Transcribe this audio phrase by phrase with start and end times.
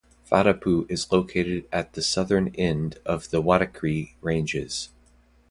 [0.31, 4.89] Whatipu is located at the southern end of the Waitakere Ranges.